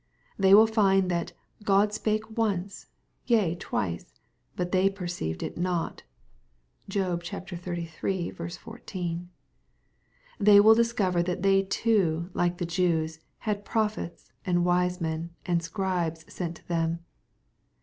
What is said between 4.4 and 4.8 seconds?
but